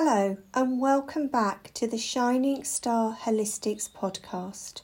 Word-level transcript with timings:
Hello, 0.00 0.36
and 0.54 0.80
welcome 0.80 1.26
back 1.26 1.72
to 1.74 1.88
the 1.88 1.98
Shining 1.98 2.62
Star 2.62 3.18
Holistics 3.20 3.90
podcast. 3.90 4.82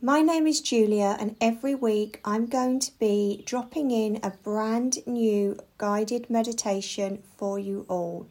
My 0.00 0.20
name 0.20 0.48
is 0.48 0.60
Julia, 0.60 1.16
and 1.20 1.36
every 1.40 1.76
week 1.76 2.20
I'm 2.24 2.46
going 2.46 2.80
to 2.80 2.90
be 2.98 3.44
dropping 3.46 3.92
in 3.92 4.18
a 4.20 4.30
brand 4.30 4.98
new 5.06 5.60
guided 5.78 6.28
meditation 6.28 7.22
for 7.36 7.60
you 7.60 7.86
all. 7.88 8.26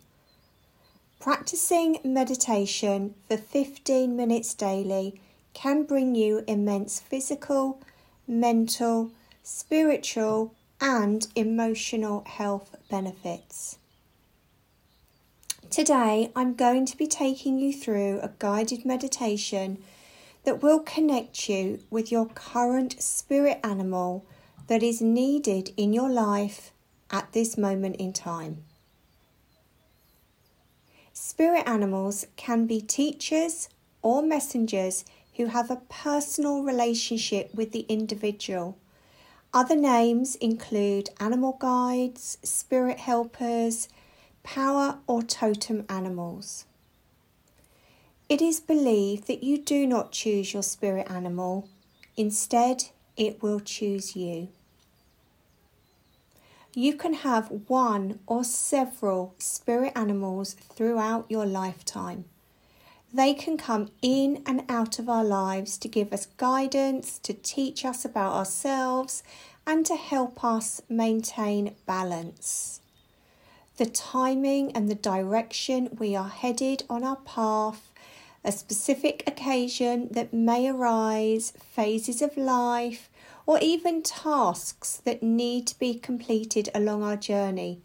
Practicing 1.21 1.99
meditation 2.03 3.15
for 3.29 3.37
15 3.37 4.13
minutes 4.13 4.53
daily 4.53 5.21
can 5.53 5.83
bring 5.83 6.13
you 6.13 6.43
immense 6.45 6.99
physical, 6.99 7.79
mental, 8.27 9.11
spiritual, 9.43 10.53
and 10.81 11.29
emotional 11.37 12.25
health 12.25 12.75
benefits. 12.89 13.77
Today, 15.71 16.33
I'm 16.35 16.55
going 16.55 16.85
to 16.87 16.97
be 16.97 17.07
taking 17.07 17.57
you 17.57 17.71
through 17.71 18.19
a 18.19 18.33
guided 18.39 18.83
meditation 18.85 19.81
that 20.43 20.61
will 20.61 20.81
connect 20.81 21.47
you 21.47 21.79
with 21.89 22.11
your 22.11 22.25
current 22.25 23.01
spirit 23.01 23.57
animal 23.63 24.25
that 24.67 24.83
is 24.83 25.01
needed 25.01 25.71
in 25.77 25.93
your 25.93 26.09
life 26.09 26.73
at 27.09 27.31
this 27.31 27.57
moment 27.57 27.95
in 27.95 28.11
time. 28.11 28.65
Spirit 31.13 31.63
animals 31.65 32.25
can 32.35 32.67
be 32.67 32.81
teachers 32.81 33.69
or 34.01 34.21
messengers 34.21 35.05
who 35.37 35.45
have 35.45 35.71
a 35.71 35.81
personal 35.87 36.63
relationship 36.63 37.49
with 37.55 37.71
the 37.71 37.85
individual. 37.87 38.77
Other 39.53 39.77
names 39.77 40.35
include 40.35 41.11
animal 41.21 41.55
guides, 41.61 42.39
spirit 42.43 42.99
helpers, 42.99 43.87
power 44.43 44.99
or 45.07 45.21
totem 45.21 45.85
animals. 45.89 46.65
It 48.29 48.41
is 48.41 48.59
believed 48.59 49.27
that 49.27 49.43
you 49.43 49.57
do 49.57 49.85
not 49.85 50.11
choose 50.11 50.53
your 50.53 50.63
spirit 50.63 51.09
animal, 51.11 51.67
instead, 52.15 52.85
it 53.17 53.41
will 53.43 53.59
choose 53.59 54.15
you. 54.15 54.49
You 56.73 56.93
can 56.95 57.13
have 57.13 57.51
one 57.67 58.19
or 58.27 58.45
several 58.45 59.35
spirit 59.37 59.91
animals 59.95 60.53
throughout 60.53 61.25
your 61.29 61.45
lifetime. 61.45 62.25
They 63.13 63.33
can 63.33 63.57
come 63.57 63.91
in 64.01 64.41
and 64.45 64.63
out 64.69 64.97
of 64.97 65.09
our 65.09 65.25
lives 65.25 65.77
to 65.79 65.89
give 65.89 66.13
us 66.13 66.27
guidance, 66.37 67.19
to 67.19 67.33
teach 67.33 67.83
us 67.83 68.05
about 68.05 68.31
ourselves, 68.31 69.21
and 69.67 69.85
to 69.85 69.97
help 69.97 70.45
us 70.45 70.81
maintain 70.87 71.75
balance 71.85 72.80
the 73.77 73.85
timing 73.85 74.71
and 74.73 74.89
the 74.89 74.95
direction 74.95 75.95
we 75.99 76.15
are 76.15 76.29
headed 76.29 76.83
on 76.89 77.03
our 77.03 77.17
path, 77.17 77.91
a 78.43 78.51
specific 78.51 79.23
occasion 79.27 80.07
that 80.11 80.33
may 80.33 80.67
arise, 80.67 81.53
phases 81.59 82.21
of 82.21 82.37
life, 82.37 83.09
or 83.45 83.59
even 83.61 84.01
tasks 84.01 85.01
that 85.05 85.23
need 85.23 85.67
to 85.67 85.79
be 85.79 85.93
completed 85.93 86.69
along 86.73 87.03
our 87.03 87.17
journey 87.17 87.81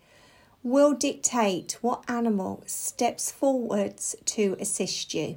will 0.63 0.95
dictate 0.95 1.79
what 1.81 2.03
animal 2.09 2.63
steps 2.67 3.31
forwards 3.31 4.17
to 4.25 4.57
assist 4.59 5.15
you. 5.15 5.37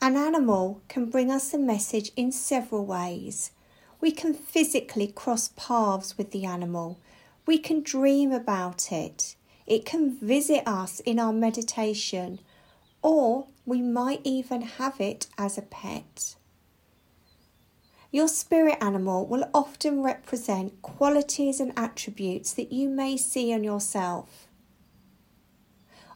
An 0.00 0.16
animal 0.16 0.80
can 0.88 1.06
bring 1.10 1.30
us 1.30 1.52
a 1.52 1.58
message 1.58 2.12
in 2.16 2.32
several 2.32 2.86
ways. 2.86 3.50
We 4.00 4.12
can 4.12 4.32
physically 4.32 5.08
cross 5.08 5.50
paths 5.56 6.16
with 6.16 6.30
the 6.30 6.46
animal 6.46 6.98
we 7.50 7.58
can 7.58 7.82
dream 7.82 8.30
about 8.30 8.92
it. 8.92 9.34
It 9.66 9.84
can 9.84 10.16
visit 10.16 10.62
us 10.68 11.00
in 11.00 11.18
our 11.18 11.32
meditation, 11.32 12.38
or 13.02 13.48
we 13.66 13.82
might 13.82 14.20
even 14.22 14.62
have 14.62 15.00
it 15.00 15.26
as 15.36 15.58
a 15.58 15.62
pet. 15.62 16.36
Your 18.12 18.28
spirit 18.28 18.78
animal 18.80 19.26
will 19.26 19.50
often 19.52 20.00
represent 20.00 20.80
qualities 20.80 21.58
and 21.58 21.72
attributes 21.76 22.52
that 22.52 22.70
you 22.70 22.88
may 22.88 23.16
see 23.16 23.50
in 23.50 23.64
yourself. 23.64 24.46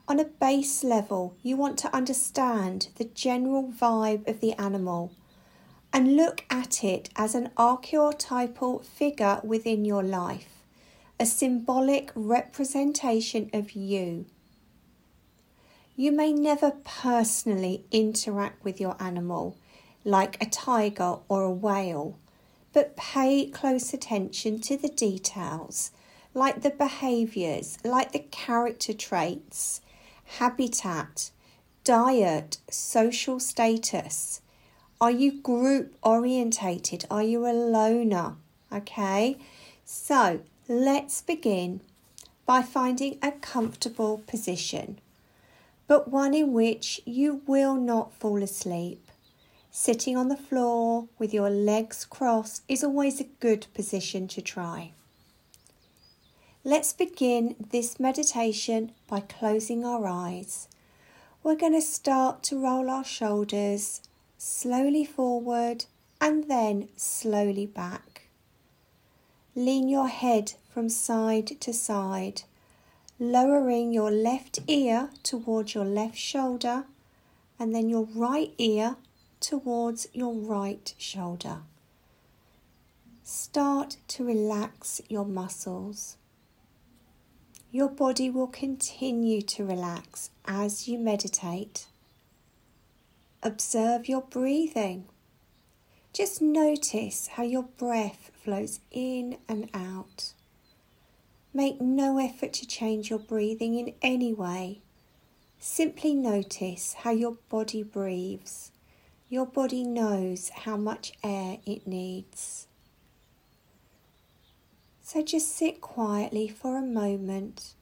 On 0.06 0.20
a 0.20 0.24
base 0.24 0.84
level, 0.84 1.34
you 1.42 1.56
want 1.56 1.78
to 1.80 1.92
understand 1.92 2.90
the 2.94 3.06
general 3.06 3.72
vibe 3.72 4.28
of 4.28 4.38
the 4.38 4.52
animal 4.52 5.10
and 5.92 6.14
look 6.14 6.44
at 6.48 6.84
it 6.84 7.10
as 7.16 7.34
an 7.34 7.50
archetypal 7.56 8.84
figure 8.84 9.40
within 9.42 9.84
your 9.84 10.04
life 10.04 10.53
a 11.18 11.26
symbolic 11.26 12.10
representation 12.14 13.50
of 13.52 13.72
you. 13.72 14.26
You 15.96 16.10
may 16.10 16.32
never 16.32 16.72
personally 16.84 17.84
interact 17.92 18.64
with 18.64 18.80
your 18.80 18.96
animal 19.00 19.56
like 20.04 20.42
a 20.42 20.46
tiger 20.46 21.18
or 21.28 21.42
a 21.42 21.50
whale, 21.50 22.18
but 22.72 22.96
pay 22.96 23.46
close 23.46 23.94
attention 23.94 24.60
to 24.62 24.76
the 24.76 24.88
details 24.88 25.92
like 26.34 26.62
the 26.62 26.70
behaviours, 26.70 27.78
like 27.84 28.10
the 28.10 28.18
character 28.18 28.92
traits, 28.92 29.80
habitat, 30.38 31.30
diet, 31.84 32.58
social 32.68 33.38
status. 33.38 34.40
Are 35.00 35.12
you 35.12 35.40
group 35.40 35.94
orientated? 36.02 37.04
Are 37.10 37.22
you 37.22 37.46
a 37.46 37.52
loner? 37.52 38.34
Okay, 38.72 39.38
so 39.84 40.40
Let's 40.66 41.20
begin 41.20 41.82
by 42.46 42.62
finding 42.62 43.18
a 43.20 43.32
comfortable 43.32 44.22
position, 44.26 44.98
but 45.86 46.10
one 46.10 46.32
in 46.32 46.54
which 46.54 47.02
you 47.04 47.42
will 47.46 47.74
not 47.74 48.14
fall 48.14 48.42
asleep. 48.42 49.10
Sitting 49.70 50.16
on 50.16 50.28
the 50.28 50.38
floor 50.38 51.06
with 51.18 51.34
your 51.34 51.50
legs 51.50 52.06
crossed 52.06 52.62
is 52.66 52.82
always 52.82 53.20
a 53.20 53.28
good 53.40 53.66
position 53.74 54.26
to 54.28 54.40
try. 54.40 54.92
Let's 56.64 56.94
begin 56.94 57.56
this 57.70 58.00
meditation 58.00 58.92
by 59.06 59.20
closing 59.20 59.84
our 59.84 60.06
eyes. 60.06 60.68
We're 61.42 61.56
going 61.56 61.74
to 61.74 61.82
start 61.82 62.42
to 62.44 62.58
roll 62.58 62.88
our 62.88 63.04
shoulders 63.04 64.00
slowly 64.38 65.04
forward 65.04 65.84
and 66.22 66.48
then 66.48 66.88
slowly 66.96 67.66
back. 67.66 68.13
Lean 69.56 69.88
your 69.88 70.08
head 70.08 70.54
from 70.68 70.88
side 70.88 71.60
to 71.60 71.72
side, 71.72 72.42
lowering 73.20 73.92
your 73.92 74.10
left 74.10 74.58
ear 74.66 75.10
towards 75.22 75.74
your 75.74 75.84
left 75.84 76.18
shoulder 76.18 76.84
and 77.56 77.72
then 77.72 77.88
your 77.88 78.08
right 78.14 78.52
ear 78.58 78.96
towards 79.38 80.08
your 80.12 80.34
right 80.34 80.92
shoulder. 80.98 81.58
Start 83.22 83.96
to 84.08 84.24
relax 84.24 85.00
your 85.08 85.24
muscles. 85.24 86.16
Your 87.70 87.88
body 87.88 88.30
will 88.30 88.48
continue 88.48 89.40
to 89.42 89.64
relax 89.64 90.30
as 90.44 90.88
you 90.88 90.98
meditate. 90.98 91.86
Observe 93.42 94.08
your 94.08 94.22
breathing. 94.22 95.04
Just 96.12 96.42
notice 96.42 97.28
how 97.28 97.44
your 97.44 97.64
breath 97.64 98.30
flows 98.44 98.80
in 98.90 99.38
and 99.48 99.70
out. 99.72 100.34
Make 101.52 101.80
no 101.80 102.18
effort 102.18 102.52
to 102.54 102.66
change 102.66 103.10
your 103.10 103.18
breathing 103.18 103.78
in 103.78 103.94
any 104.02 104.34
way. 104.34 104.82
Simply 105.58 106.14
notice 106.14 106.92
how 106.98 107.10
your 107.10 107.38
body 107.48 107.82
breathes. 107.82 108.70
Your 109.30 109.46
body 109.46 109.82
knows 109.82 110.50
how 110.50 110.76
much 110.76 111.12
air 111.22 111.58
it 111.64 111.86
needs. 111.86 112.66
So 115.02 115.22
just 115.22 115.56
sit 115.56 115.80
quietly 115.80 116.48
for 116.48 116.76
a 116.76 116.82
moment 116.82 117.74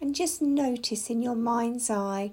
and 0.00 0.14
just 0.14 0.42
notice 0.42 1.10
in 1.10 1.22
your 1.22 1.36
mind's 1.36 1.90
eye 1.90 2.32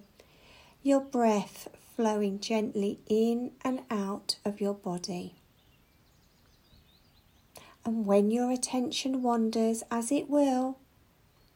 your 0.82 1.02
breath 1.02 1.68
flowing 1.96 2.40
gently 2.40 3.00
in 3.08 3.52
and 3.64 3.82
out 3.92 4.38
of 4.46 4.62
your 4.62 4.74
body. 4.74 5.36
And 7.88 8.06
when 8.06 8.32
your 8.32 8.52
attention 8.52 9.24
wanders, 9.24 9.82
as 9.90 10.12
it 10.12 10.30
will, 10.30 10.78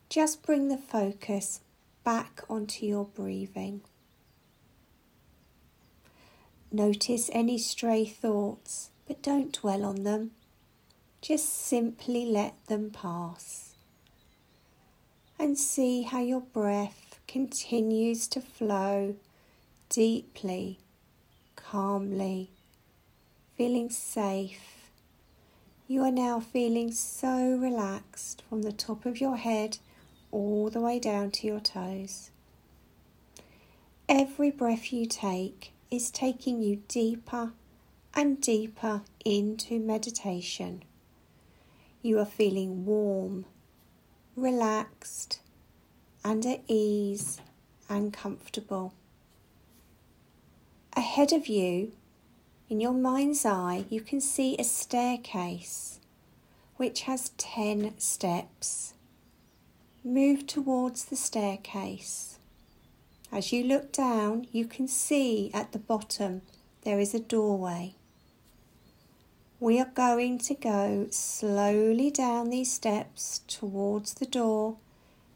just 0.07 0.41
bring 0.41 0.69
the 0.69 0.77
focus 0.77 1.59
back 2.05 2.43
onto 2.49 2.85
your 2.85 3.03
breathing. 3.03 3.81
Notice 6.71 7.29
any 7.33 7.57
stray 7.57 8.05
thoughts, 8.05 8.91
but 9.05 9.21
don't 9.21 9.51
dwell 9.51 9.83
on 9.83 10.03
them. 10.03 10.31
Just 11.19 11.49
simply 11.49 12.25
let 12.25 12.53
them 12.67 12.91
pass. 12.91 13.73
And 15.37 15.59
see 15.59 16.03
how 16.03 16.21
your 16.21 16.39
breath 16.39 17.19
continues 17.27 18.29
to 18.29 18.39
flow 18.39 19.15
deeply, 19.89 20.79
calmly, 21.57 22.51
feeling 23.57 23.89
safe. 23.89 24.80
You 25.91 26.03
are 26.03 26.11
now 26.11 26.39
feeling 26.39 26.93
so 26.93 27.51
relaxed 27.57 28.43
from 28.47 28.61
the 28.61 28.71
top 28.71 29.05
of 29.05 29.19
your 29.19 29.35
head 29.35 29.79
all 30.31 30.69
the 30.69 30.79
way 30.79 30.99
down 30.99 31.31
to 31.31 31.47
your 31.47 31.59
toes. 31.59 32.31
every 34.07 34.51
breath 34.51 34.93
you 34.93 35.05
take 35.05 35.73
is 35.91 36.09
taking 36.09 36.61
you 36.61 36.81
deeper 36.87 37.51
and 38.13 38.39
deeper 38.39 39.01
into 39.25 39.81
meditation. 39.81 40.83
You 42.01 42.19
are 42.19 42.25
feeling 42.25 42.85
warm, 42.85 43.43
relaxed, 44.37 45.41
and 46.23 46.45
at 46.45 46.61
ease 46.69 47.41
and 47.89 48.13
comfortable. 48.13 48.93
Ahead 50.93 51.33
of 51.33 51.47
you, 51.47 51.91
in 52.71 52.79
your 52.79 52.93
mind's 52.93 53.45
eye, 53.45 53.83
you 53.89 53.99
can 53.99 54.21
see 54.21 54.55
a 54.55 54.63
staircase 54.63 55.99
which 56.77 57.01
has 57.01 57.31
10 57.37 57.93
steps. 57.97 58.93
Move 60.05 60.47
towards 60.47 61.03
the 61.03 61.17
staircase. 61.17 62.39
As 63.29 63.51
you 63.51 63.65
look 63.65 63.91
down, 63.91 64.47
you 64.53 64.65
can 64.65 64.87
see 64.87 65.51
at 65.53 65.73
the 65.73 65.79
bottom 65.79 66.43
there 66.83 66.97
is 66.97 67.13
a 67.13 67.19
doorway. 67.19 67.95
We 69.59 69.77
are 69.77 69.91
going 69.93 70.37
to 70.37 70.55
go 70.55 71.07
slowly 71.11 72.09
down 72.09 72.51
these 72.51 72.71
steps 72.71 73.41
towards 73.49 74.13
the 74.13 74.25
door, 74.25 74.77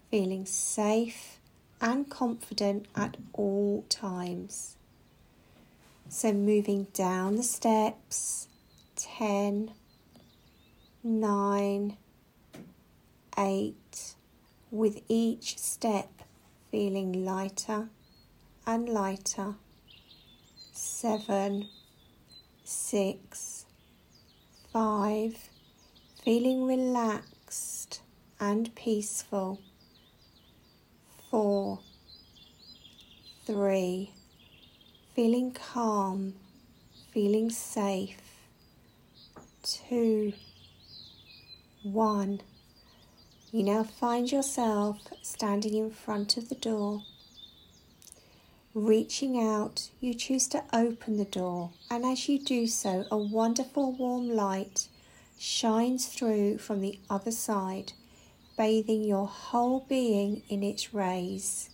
feeling 0.10 0.46
safe 0.46 1.38
and 1.82 2.10
confident 2.10 2.86
at 2.96 3.18
all 3.34 3.84
times. 3.90 4.78
So, 6.08 6.32
moving 6.32 6.88
down 6.94 7.36
the 7.36 7.44
steps 7.44 8.48
10, 8.96 9.72
9, 11.04 11.98
8, 13.38 14.16
with 14.72 15.02
each 15.08 15.58
step 15.58 16.10
feeling 16.72 17.26
lighter 17.26 17.90
and 18.66 18.88
lighter. 18.88 19.56
7, 20.74 21.68
6, 22.64 23.66
five, 24.76 25.50
feeling 26.22 26.66
relaxed 26.66 28.02
and 28.42 28.76
peaceful. 28.76 29.62
Four, 31.32 31.80
three, 33.46 34.12
feeling 35.16 35.50
calm, 35.52 36.34
feeling 37.14 37.50
safe. 37.50 38.18
Two, 39.64 40.34
one. 41.84 42.42
You 43.54 43.64
now 43.64 43.84
find 43.84 44.30
yourself 44.30 45.00
standing 45.22 45.74
in 45.74 45.90
front 45.90 46.36
of 46.36 46.50
the 46.50 46.56
door. 46.56 47.04
Reaching 48.74 49.42
out, 49.42 49.90
you 50.02 50.14
choose 50.14 50.50
to 50.50 50.64
open 50.74 51.16
the 51.16 51.24
door, 51.24 51.72
and 51.90 52.04
as 52.04 52.28
you 52.28 52.38
do 52.38 52.68
so, 52.68 53.06
a 53.10 53.16
wonderful 53.16 53.94
warm 53.94 54.28
light 54.28 54.90
shines 55.40 56.08
through 56.08 56.58
from 56.58 56.82
the 56.82 57.00
other 57.10 57.32
side, 57.32 57.94
bathing 58.58 59.06
your 59.06 59.28
whole 59.28 59.86
being 59.88 60.42
in 60.50 60.62
its 60.62 60.94
rays. 60.94 61.70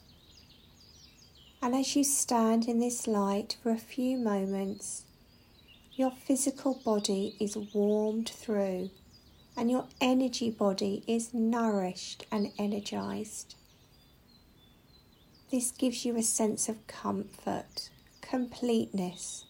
And 1.61 1.75
as 1.75 1.95
you 1.95 2.03
stand 2.03 2.67
in 2.67 2.79
this 2.79 3.05
light 3.05 3.55
for 3.61 3.71
a 3.71 3.77
few 3.77 4.17
moments, 4.17 5.05
your 5.93 6.11
physical 6.11 6.81
body 6.83 7.35
is 7.39 7.55
warmed 7.55 8.29
through, 8.29 8.89
and 9.55 9.69
your 9.69 9.85
energy 9.99 10.49
body 10.49 11.03
is 11.05 11.33
nourished 11.35 12.25
and 12.31 12.51
energized. 12.57 13.55
This 15.51 15.69
gives 15.71 16.03
you 16.03 16.17
a 16.17 16.23
sense 16.23 16.67
of 16.67 16.87
comfort, 16.87 17.89
completeness, 18.21 19.45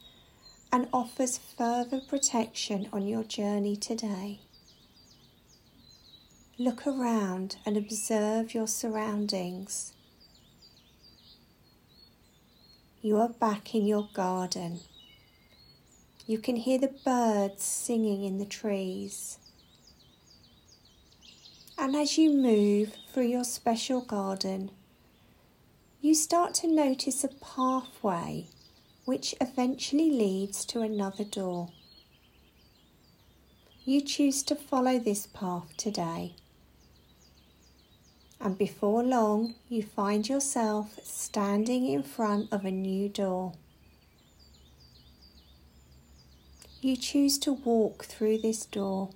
and 0.73 0.87
offers 0.91 1.37
further 1.37 2.01
protection 2.01 2.89
on 2.91 3.07
your 3.07 3.23
journey 3.23 3.77
today. 3.77 4.41
Look 6.57 6.85
around 6.85 7.57
and 7.65 7.77
observe 7.77 8.53
your 8.53 8.67
surroundings. 8.67 9.93
You 13.03 13.17
are 13.17 13.29
back 13.29 13.73
in 13.73 13.87
your 13.87 14.09
garden. 14.13 14.81
You 16.27 16.37
can 16.37 16.55
hear 16.55 16.77
the 16.77 16.93
birds 17.03 17.63
singing 17.63 18.23
in 18.23 18.37
the 18.37 18.45
trees. 18.45 19.39
And 21.79 21.95
as 21.95 22.19
you 22.19 22.31
move 22.31 22.95
through 23.11 23.25
your 23.25 23.43
special 23.43 24.01
garden, 24.01 24.69
you 25.99 26.13
start 26.13 26.53
to 26.55 26.67
notice 26.67 27.23
a 27.23 27.29
pathway 27.29 28.45
which 29.05 29.33
eventually 29.41 30.11
leads 30.11 30.63
to 30.65 30.81
another 30.81 31.23
door. 31.23 31.69
You 33.83 34.01
choose 34.01 34.43
to 34.43 34.55
follow 34.55 34.99
this 34.99 35.25
path 35.25 35.75
today. 35.75 36.35
And 38.41 38.57
before 38.57 39.03
long, 39.03 39.53
you 39.69 39.83
find 39.83 40.27
yourself 40.27 40.99
standing 41.03 41.87
in 41.87 42.01
front 42.01 42.51
of 42.51 42.65
a 42.65 42.71
new 42.71 43.07
door. 43.07 43.53
You 46.81 46.97
choose 46.97 47.37
to 47.39 47.53
walk 47.53 48.05
through 48.05 48.39
this 48.39 48.65
door, 48.65 49.11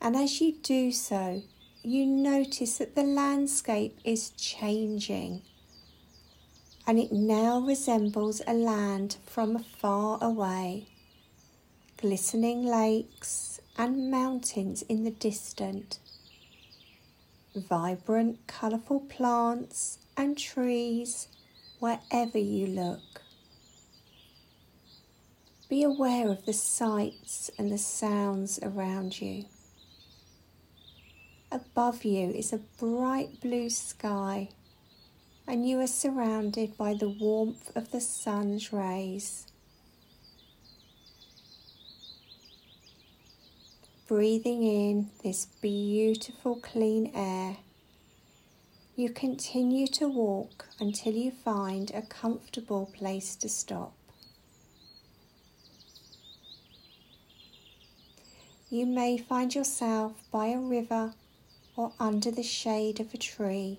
and 0.00 0.16
as 0.16 0.40
you 0.40 0.52
do 0.52 0.90
so, 0.90 1.42
you 1.82 2.06
notice 2.06 2.78
that 2.78 2.94
the 2.94 3.02
landscape 3.02 3.98
is 4.04 4.30
changing 4.30 5.42
and 6.86 6.98
it 6.98 7.12
now 7.12 7.60
resembles 7.60 8.42
a 8.46 8.52
land 8.52 9.16
from 9.24 9.62
far 9.62 10.18
away. 10.20 10.88
Glistening 11.96 12.64
lakes 12.64 13.60
and 13.76 14.10
mountains 14.10 14.82
in 14.82 15.04
the 15.04 15.10
distant. 15.10 15.98
Vibrant, 17.54 18.46
colourful 18.46 19.00
plants 19.00 19.98
and 20.16 20.38
trees 20.38 21.26
wherever 21.80 22.38
you 22.38 22.66
look. 22.68 23.22
Be 25.68 25.82
aware 25.82 26.28
of 26.30 26.46
the 26.46 26.52
sights 26.52 27.50
and 27.58 27.72
the 27.72 27.78
sounds 27.78 28.60
around 28.62 29.20
you. 29.20 29.46
Above 31.50 32.04
you 32.04 32.30
is 32.30 32.52
a 32.52 32.58
bright 32.78 33.40
blue 33.40 33.68
sky 33.68 34.50
and 35.48 35.68
you 35.68 35.80
are 35.80 35.86
surrounded 35.88 36.76
by 36.76 36.94
the 36.94 37.08
warmth 37.08 37.76
of 37.76 37.90
the 37.90 38.00
sun's 38.00 38.72
rays. 38.72 39.49
Breathing 44.10 44.64
in 44.64 45.10
this 45.22 45.46
beautiful 45.62 46.56
clean 46.56 47.12
air, 47.14 47.58
you 48.96 49.08
continue 49.08 49.86
to 49.86 50.08
walk 50.08 50.66
until 50.80 51.12
you 51.12 51.30
find 51.30 51.92
a 51.94 52.02
comfortable 52.02 52.90
place 52.92 53.36
to 53.36 53.48
stop. 53.48 53.92
You 58.68 58.84
may 58.84 59.16
find 59.16 59.54
yourself 59.54 60.14
by 60.32 60.46
a 60.46 60.58
river 60.58 61.14
or 61.76 61.92
under 62.00 62.32
the 62.32 62.42
shade 62.42 62.98
of 62.98 63.14
a 63.14 63.16
tree. 63.16 63.78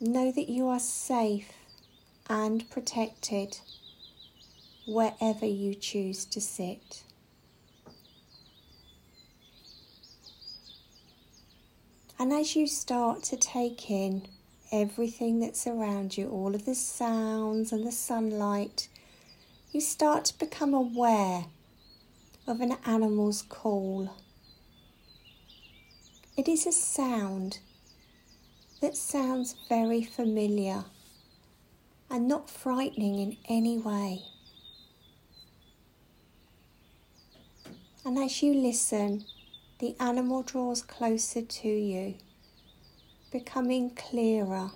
Know 0.00 0.32
that 0.32 0.48
you 0.48 0.66
are 0.66 0.80
safe 0.80 1.52
and 2.28 2.68
protected 2.68 3.58
wherever 4.88 5.46
you 5.46 5.76
choose 5.76 6.24
to 6.24 6.40
sit. 6.40 7.04
And 12.20 12.32
as 12.32 12.56
you 12.56 12.66
start 12.66 13.22
to 13.24 13.36
take 13.36 13.90
in 13.90 14.26
everything 14.72 15.38
that's 15.38 15.68
around 15.68 16.16
you, 16.16 16.28
all 16.28 16.54
of 16.54 16.64
the 16.64 16.74
sounds 16.74 17.70
and 17.70 17.86
the 17.86 17.92
sunlight, 17.92 18.88
you 19.70 19.80
start 19.80 20.24
to 20.26 20.38
become 20.38 20.74
aware 20.74 21.44
of 22.46 22.60
an 22.60 22.76
animal's 22.84 23.42
call. 23.42 24.16
It 26.36 26.48
is 26.48 26.66
a 26.66 26.72
sound 26.72 27.60
that 28.80 28.96
sounds 28.96 29.54
very 29.68 30.02
familiar 30.02 30.84
and 32.10 32.26
not 32.26 32.50
frightening 32.50 33.20
in 33.20 33.36
any 33.48 33.78
way. 33.78 34.22
And 38.04 38.18
as 38.18 38.42
you 38.42 38.54
listen, 38.54 39.24
the 39.78 39.94
animal 40.00 40.42
draws 40.42 40.82
closer 40.82 41.42
to 41.42 41.68
you, 41.68 42.14
becoming 43.30 43.90
clearer. 43.90 44.70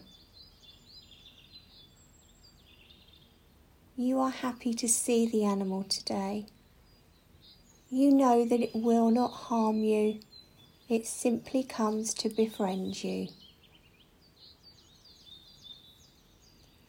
You 3.96 4.20
are 4.20 4.30
happy 4.30 4.74
to 4.74 4.88
see 4.88 5.28
the 5.28 5.44
animal 5.44 5.84
today. 5.84 6.46
You 7.90 8.10
know 8.10 8.44
that 8.44 8.60
it 8.60 8.74
will 8.74 9.10
not 9.10 9.32
harm 9.32 9.84
you, 9.84 10.20
it 10.88 11.06
simply 11.06 11.62
comes 11.62 12.14
to 12.14 12.28
befriend 12.28 13.02
you. 13.04 13.28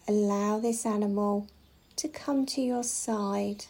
allow 0.07 0.59
this 0.59 0.85
animal 0.85 1.47
to 1.95 2.07
come 2.07 2.45
to 2.45 2.61
your 2.61 2.83
side. 2.83 3.65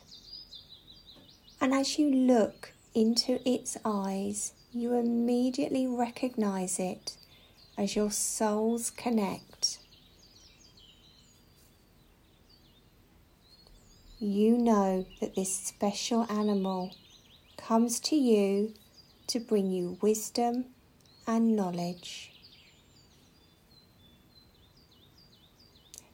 And 1.62 1.73
as 1.73 1.97
you 1.97 2.09
look 2.09 2.73
into 2.93 3.39
its 3.47 3.77
eyes, 3.83 4.53
you 4.71 4.93
immediately 4.93 5.88
recognize 5.88 6.79
it 6.79 7.17
as 7.77 7.95
your 7.95 8.12
souls 8.12 8.91
connect. 8.91 9.79
You 14.19 14.57
know 14.57 15.05
that 15.19 15.35
this 15.35 15.53
special 15.53 16.25
animal 16.31 16.95
comes 17.57 18.00
to 18.01 18.15
you 18.15 18.73
to 19.27 19.39
bring 19.39 19.71
you 19.71 19.97
wisdom 20.01 20.65
and 21.27 21.55
knowledge. 21.55 22.31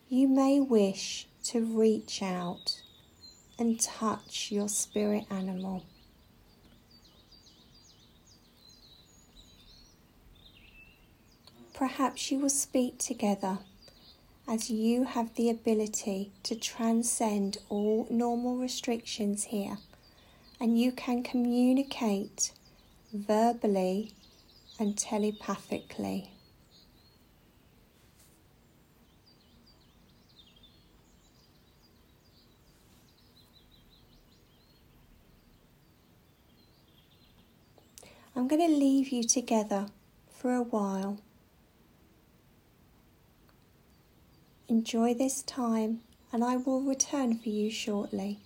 You 0.07 0.27
may 0.27 0.59
wish 0.59 1.27
to 1.45 1.63
reach 1.63 2.23
out 2.23 2.81
and 3.59 3.79
touch 3.79 4.51
your 4.51 4.69
spirit 4.69 5.25
animal. 5.29 5.85
Perhaps 11.79 12.29
you 12.29 12.39
will 12.39 12.49
speak 12.49 12.97
together 12.97 13.59
as 14.45 14.69
you 14.69 15.05
have 15.05 15.33
the 15.35 15.49
ability 15.49 16.33
to 16.43 16.53
transcend 16.53 17.57
all 17.69 18.05
normal 18.09 18.57
restrictions 18.57 19.45
here 19.45 19.77
and 20.59 20.77
you 20.77 20.91
can 20.91 21.23
communicate 21.23 22.51
verbally 23.13 24.11
and 24.77 24.97
telepathically. 24.97 26.31
I'm 38.35 38.49
going 38.49 38.67
to 38.67 38.67
leave 38.67 39.13
you 39.13 39.23
together 39.23 39.85
for 40.29 40.53
a 40.53 40.61
while. 40.61 41.19
Enjoy 44.69 45.15
this 45.15 45.41
time, 45.41 46.01
and 46.31 46.43
I 46.43 46.57
will 46.57 46.81
return 46.81 47.39
for 47.39 47.49
you 47.49 47.71
shortly. 47.71 48.37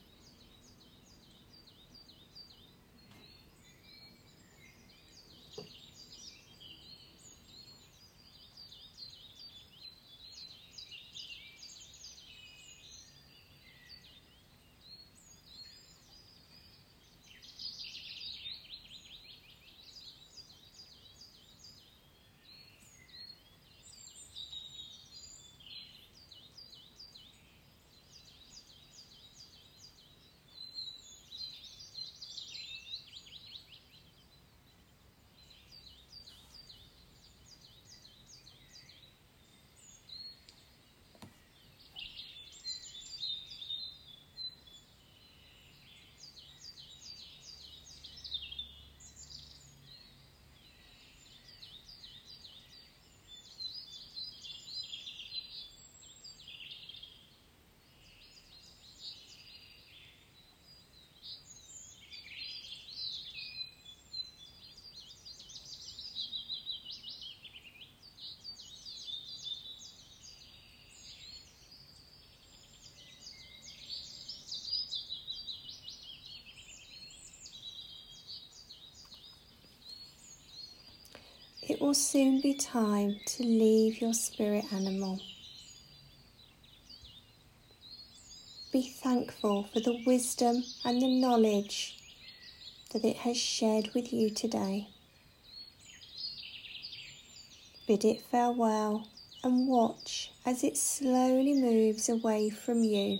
It 81.73 81.81
will 81.81 81.95
soon 81.95 82.39
be 82.39 82.53
time 82.53 83.19
to 83.25 83.43
leave 83.43 83.99
your 83.99 84.13
spirit 84.13 84.65
animal. 84.71 85.19
Be 88.71 88.83
thankful 88.83 89.63
for 89.63 89.79
the 89.79 90.03
wisdom 90.05 90.63
and 90.85 91.01
the 91.01 91.07
knowledge 91.07 91.97
that 92.91 93.03
it 93.03 93.15
has 93.15 93.37
shared 93.37 93.89
with 93.95 94.13
you 94.13 94.29
today. 94.29 94.89
Bid 97.87 98.05
it 98.05 98.21
farewell 98.21 99.07
and 99.43 99.67
watch 99.67 100.31
as 100.45 100.63
it 100.63 100.77
slowly 100.77 101.55
moves 101.55 102.07
away 102.07 102.51
from 102.51 102.83
you. 102.83 103.17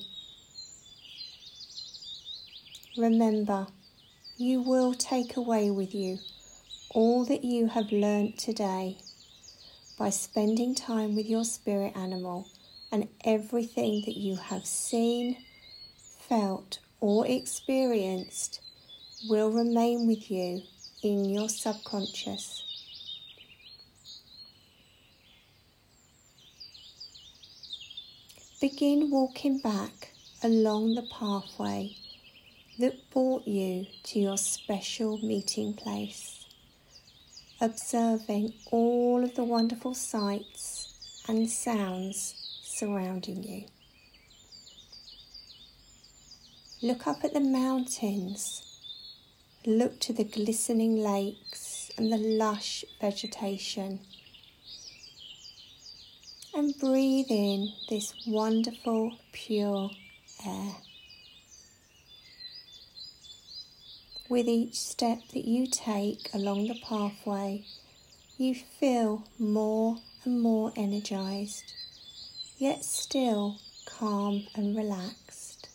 Remember, 2.97 3.65
you 4.37 4.61
will 4.61 4.93
take 4.93 5.37
away 5.37 5.71
with 5.71 5.95
you 5.95 6.19
all 6.93 7.25
that 7.25 7.43
you 7.43 7.67
have 7.67 7.91
learnt 7.91 8.37
today 8.37 8.97
by 9.97 10.11
spending 10.11 10.75
time 10.75 11.15
with 11.15 11.25
your 11.25 11.43
spirit 11.43 11.91
animal 11.95 12.47
and 12.91 13.07
everything 13.25 14.03
that 14.05 14.15
you 14.15 14.35
have 14.35 14.65
seen, 14.65 15.35
felt, 16.19 16.77
or 16.99 17.25
experienced 17.25 18.61
will 19.27 19.49
remain 19.49 20.07
with 20.07 20.29
you 20.29 20.61
in 21.01 21.25
your 21.25 21.49
subconscious. 21.49 22.63
Begin 28.61 29.09
walking 29.09 29.59
back 29.59 30.11
along 30.43 30.93
the 30.93 31.07
pathway 31.11 31.95
that 32.77 33.09
brought 33.09 33.47
you 33.47 33.87
to 34.03 34.19
your 34.19 34.37
special 34.37 35.17
meeting 35.17 35.73
place 35.73 36.42
observing 37.61 38.53
all 38.71 39.23
of 39.23 39.35
the 39.35 39.43
wonderful 39.43 39.93
sights 39.93 41.23
and 41.27 41.49
sounds 41.49 42.35
surrounding 42.63 43.43
you. 43.43 43.65
Look 46.81 47.07
up 47.07 47.23
at 47.23 47.33
the 47.33 47.39
mountains, 47.39 48.61
look 49.65 49.99
to 50.01 50.13
the 50.13 50.25
glistening 50.25 50.97
lakes 50.97 51.89
and 51.97 52.11
the 52.11 52.17
lush 52.17 52.83
vegetation, 52.99 53.99
and 56.53 56.77
breathe 56.77 57.27
in 57.29 57.71
this 57.89 58.13
wonderful, 58.27 59.17
pure 59.31 59.91
air. 60.45 60.75
With 64.33 64.47
each 64.47 64.73
step 64.73 65.19
that 65.35 65.45
you 65.45 65.67
take 65.67 66.33
along 66.33 66.65
the 66.65 66.79
pathway, 66.83 67.65
you 68.35 68.55
feel 68.55 69.25
more 69.37 69.97
and 70.25 70.41
more 70.41 70.73
energized, 70.75 71.71
yet 72.57 72.83
still 72.83 73.59
calm 73.85 74.47
and 74.55 74.75
relaxed. 74.75 75.69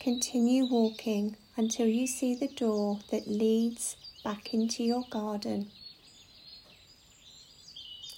Continue 0.00 0.64
walking 0.64 1.36
until 1.54 1.86
you 1.86 2.06
see 2.06 2.34
the 2.34 2.48
door 2.48 3.00
that 3.10 3.28
leads 3.28 3.96
back 4.24 4.54
into 4.54 4.82
your 4.82 5.04
garden. 5.10 5.70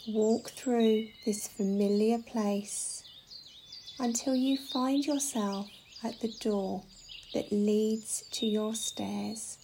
Walk 0.06 0.50
through 0.50 1.08
this 1.24 1.48
familiar 1.48 2.18
place 2.18 3.02
until 3.98 4.36
you 4.36 4.56
find 4.56 5.04
yourself 5.04 5.66
at 6.02 6.20
the 6.20 6.32
door 6.40 6.84
that 7.34 7.52
leads 7.52 8.22
to 8.32 8.46
your 8.46 8.74
stairs. 8.74 9.58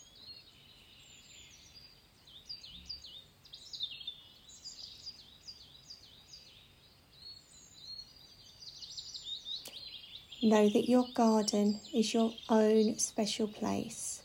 Know 10.43 10.69
that 10.69 10.89
your 10.89 11.07
garden 11.15 11.81
is 11.95 12.13
your 12.13 12.33
own 12.49 12.99
special 12.99 13.47
place 13.47 14.23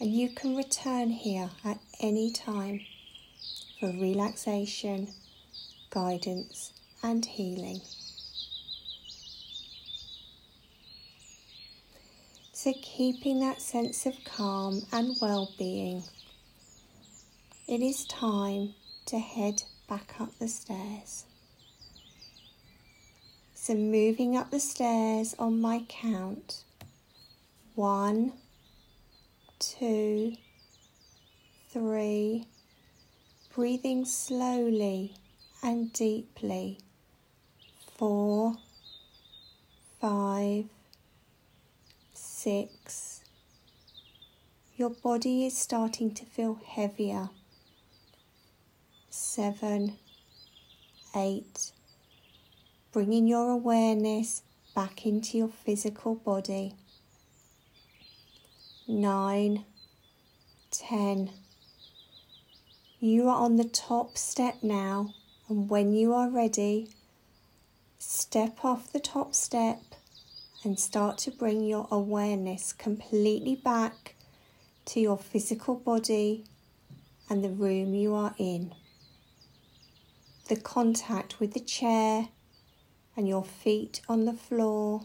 and 0.00 0.14
you 0.14 0.28
can 0.30 0.56
return 0.56 1.10
here 1.10 1.50
at 1.64 1.78
any 2.00 2.30
time 2.30 2.80
for 3.80 3.88
relaxation, 3.90 5.08
guidance 5.90 6.72
and 7.02 7.24
healing. 7.24 7.80
So, 12.66 12.74
keeping 12.82 13.38
that 13.38 13.62
sense 13.62 14.06
of 14.06 14.16
calm 14.24 14.82
and 14.90 15.14
well 15.22 15.54
being, 15.56 16.02
it 17.68 17.80
is 17.80 18.04
time 18.06 18.74
to 19.04 19.20
head 19.20 19.62
back 19.88 20.20
up 20.20 20.36
the 20.40 20.48
stairs. 20.48 21.26
So, 23.54 23.76
moving 23.76 24.36
up 24.36 24.50
the 24.50 24.58
stairs 24.58 25.36
on 25.38 25.60
my 25.60 25.84
count 25.88 26.64
one, 27.76 28.32
two, 29.60 30.32
three, 31.70 32.48
breathing 33.54 34.04
slowly 34.04 35.14
and 35.62 35.92
deeply. 35.92 36.80
Four, 37.96 38.56
five, 40.00 40.64
six. 42.46 43.24
Your 44.76 44.90
body 44.90 45.46
is 45.46 45.58
starting 45.58 46.14
to 46.14 46.24
feel 46.24 46.60
heavier. 46.64 47.30
Seven, 49.10 49.94
eight 51.16 51.72
bringing 52.92 53.26
your 53.26 53.50
awareness 53.50 54.44
back 54.76 55.04
into 55.04 55.36
your 55.36 55.48
physical 55.48 56.14
body. 56.14 56.76
Nine, 58.86 59.64
ten. 60.70 61.30
You 63.00 63.28
are 63.28 63.40
on 63.42 63.56
the 63.56 63.64
top 63.64 64.16
step 64.16 64.58
now, 64.62 65.14
and 65.48 65.68
when 65.68 65.92
you 65.92 66.14
are 66.14 66.30
ready, 66.30 66.90
step 67.98 68.64
off 68.64 68.92
the 68.92 69.00
top 69.00 69.34
step 69.34 69.95
and 70.66 70.80
start 70.80 71.16
to 71.16 71.30
bring 71.30 71.62
your 71.62 71.86
awareness 71.92 72.72
completely 72.72 73.54
back 73.54 74.16
to 74.84 74.98
your 74.98 75.16
physical 75.16 75.76
body 75.76 76.44
and 77.30 77.44
the 77.44 77.50
room 77.50 77.94
you 77.94 78.12
are 78.12 78.34
in. 78.36 78.74
The 80.48 80.56
contact 80.56 81.38
with 81.38 81.54
the 81.54 81.60
chair 81.60 82.30
and 83.16 83.28
your 83.28 83.44
feet 83.44 84.00
on 84.08 84.24
the 84.24 84.32
floor. 84.32 85.02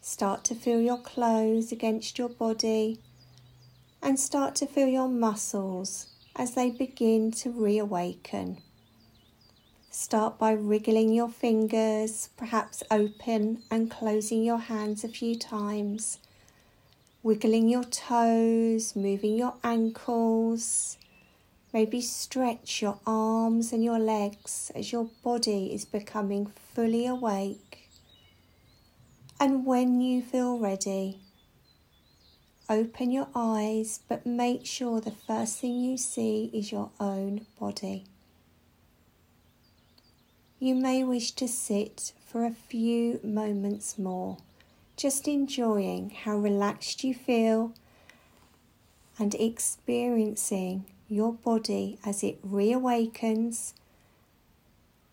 Start 0.00 0.44
to 0.44 0.54
feel 0.54 0.80
your 0.80 1.00
clothes 1.00 1.72
against 1.72 2.16
your 2.16 2.28
body 2.28 3.00
and 4.00 4.20
start 4.20 4.54
to 4.54 4.66
feel 4.66 4.86
your 4.86 5.08
muscles 5.08 6.14
as 6.36 6.54
they 6.54 6.70
begin 6.70 7.32
to 7.32 7.50
reawaken. 7.50 8.62
Start 9.98 10.38
by 10.38 10.52
wriggling 10.52 11.14
your 11.14 11.30
fingers, 11.30 12.28
perhaps 12.36 12.82
open 12.90 13.62
and 13.70 13.90
closing 13.90 14.44
your 14.44 14.58
hands 14.58 15.04
a 15.04 15.08
few 15.08 15.38
times, 15.38 16.18
wiggling 17.22 17.70
your 17.70 17.82
toes, 17.84 18.94
moving 18.94 19.38
your 19.38 19.54
ankles, 19.64 20.98
Maybe 21.72 22.02
stretch 22.02 22.82
your 22.82 22.98
arms 23.06 23.72
and 23.72 23.82
your 23.82 23.98
legs 23.98 24.70
as 24.74 24.92
your 24.92 25.08
body 25.22 25.72
is 25.72 25.86
becoming 25.86 26.52
fully 26.74 27.06
awake. 27.06 27.88
And 29.40 29.64
when 29.64 30.02
you 30.02 30.20
feel 30.20 30.58
ready, 30.58 31.20
open 32.68 33.10
your 33.10 33.28
eyes, 33.34 34.00
but 34.08 34.26
make 34.26 34.66
sure 34.66 35.00
the 35.00 35.10
first 35.10 35.58
thing 35.58 35.80
you 35.80 35.96
see 35.96 36.50
is 36.52 36.70
your 36.70 36.90
own 37.00 37.46
body. 37.58 38.04
You 40.58 40.74
may 40.74 41.04
wish 41.04 41.32
to 41.32 41.46
sit 41.48 42.14
for 42.24 42.46
a 42.46 42.50
few 42.50 43.20
moments 43.22 43.98
more, 43.98 44.38
just 44.96 45.28
enjoying 45.28 46.08
how 46.08 46.38
relaxed 46.38 47.04
you 47.04 47.12
feel 47.12 47.74
and 49.18 49.34
experiencing 49.34 50.86
your 51.08 51.34
body 51.34 51.98
as 52.06 52.24
it 52.24 52.42
reawakens 52.42 53.74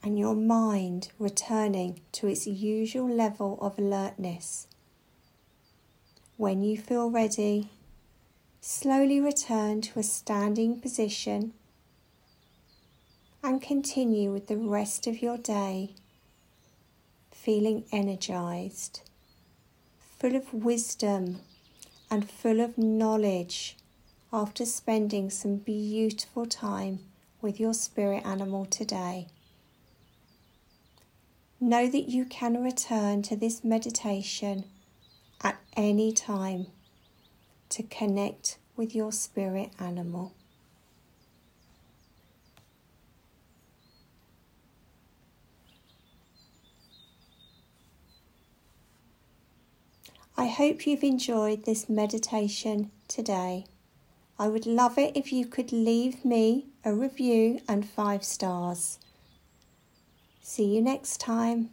and 0.02 0.18
your 0.18 0.34
mind 0.34 1.10
returning 1.20 2.00
to 2.14 2.28
its 2.28 2.48
usual 2.48 3.10
level 3.10 3.58
of 3.60 3.78
alertness. 3.78 4.68
When 6.38 6.62
you 6.62 6.78
feel 6.78 7.12
ready, 7.12 7.70
slowly 8.62 9.20
return 9.20 9.82
to 9.82 10.00
a 10.00 10.04
standing 10.04 10.80
position 10.80 11.52
and 13.44 13.62
continue 13.62 14.32
with 14.32 14.48
the 14.48 14.56
rest 14.58 15.06
of 15.06 15.22
your 15.22 15.38
day 15.38 15.94
feeling 17.32 17.84
energized, 17.92 19.02
full 20.18 20.34
of 20.34 20.54
wisdom 20.54 21.42
and 22.10 22.30
full 22.30 22.62
of 22.62 22.78
knowledge 22.78 23.76
after 24.32 24.66
spending 24.66 25.30
some 25.30 25.58
beautiful 25.58 26.46
time 26.46 27.00
with 27.42 27.60
your 27.60 27.74
spirit 27.74 28.26
animal 28.26 28.66
today. 28.66 29.28
Know 31.60 31.90
that 31.90 32.10
you 32.10 32.24
can 32.24 32.64
return 32.64 33.24
to 33.24 33.36
this 33.36 33.62
meditation 33.62 34.64
at 35.42 35.60
any 35.76 36.14
time 36.14 36.68
to 37.70 37.84
connect 37.84 38.58
with 38.78 38.96
your 38.96 39.12
spirit 39.12 39.72
animal. 39.80 40.34
I 50.36 50.48
hope 50.48 50.88
you've 50.88 51.04
enjoyed 51.04 51.66
this 51.66 51.88
meditation 51.88 52.90
today. 53.08 53.66
I 54.40 54.48
would 54.48 54.66
love 54.66 54.98
it 54.98 55.16
if 55.16 55.32
you 55.32 55.46
could 55.46 55.72
leave 55.72 56.26
me 56.26 56.66
a 56.84 56.94
review 56.94 57.62
and 57.68 57.88
five 57.88 58.24
stars. 58.24 58.98
See 60.42 60.76
you 60.76 60.82
next 60.82 61.20
time. 61.20 61.70